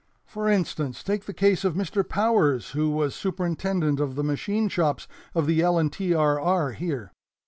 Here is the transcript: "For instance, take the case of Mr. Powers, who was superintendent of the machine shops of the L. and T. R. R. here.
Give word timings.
"For 0.25 0.49
instance, 0.49 1.03
take 1.03 1.25
the 1.25 1.31
case 1.31 1.63
of 1.63 1.75
Mr. 1.75 2.01
Powers, 2.03 2.71
who 2.71 2.89
was 2.89 3.13
superintendent 3.13 3.99
of 3.99 4.15
the 4.15 4.23
machine 4.23 4.67
shops 4.67 5.07
of 5.35 5.45
the 5.45 5.61
L. 5.61 5.77
and 5.77 5.93
T. 5.93 6.11
R. 6.15 6.39
R. 6.41 6.71
here. 6.71 7.11